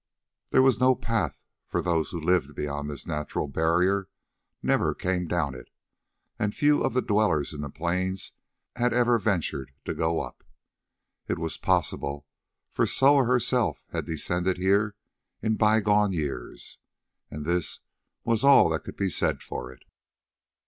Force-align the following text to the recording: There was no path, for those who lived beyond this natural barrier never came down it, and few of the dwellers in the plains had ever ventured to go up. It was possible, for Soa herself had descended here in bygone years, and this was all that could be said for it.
There 0.49 0.63
was 0.63 0.79
no 0.79 0.95
path, 0.95 1.43
for 1.67 1.79
those 1.79 2.09
who 2.09 2.19
lived 2.19 2.55
beyond 2.55 2.89
this 2.89 3.05
natural 3.05 3.47
barrier 3.47 4.09
never 4.63 4.95
came 4.95 5.27
down 5.27 5.53
it, 5.53 5.69
and 6.39 6.55
few 6.55 6.81
of 6.81 6.95
the 6.95 7.03
dwellers 7.03 7.53
in 7.53 7.61
the 7.61 7.69
plains 7.69 8.31
had 8.75 8.95
ever 8.95 9.19
ventured 9.19 9.73
to 9.85 9.93
go 9.93 10.19
up. 10.19 10.43
It 11.27 11.37
was 11.37 11.55
possible, 11.55 12.25
for 12.71 12.87
Soa 12.87 13.25
herself 13.25 13.83
had 13.91 14.07
descended 14.07 14.57
here 14.57 14.95
in 15.43 15.55
bygone 15.55 16.13
years, 16.13 16.79
and 17.29 17.45
this 17.45 17.81
was 18.23 18.43
all 18.43 18.69
that 18.69 18.83
could 18.83 18.95
be 18.97 19.07
said 19.07 19.43
for 19.43 19.71
it. 19.71 19.83